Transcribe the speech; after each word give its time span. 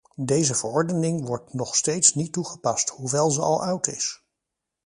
Deze 0.23 0.55
verordening 0.55 1.27
wordt 1.27 1.53
nog 1.53 1.75
steeds 1.75 2.13
niet 2.13 2.33
toegepast, 2.33 2.89
hoewel 2.89 3.31
ze 3.31 3.41
al 3.41 3.63
oud 3.63 3.87
is. 3.87 4.23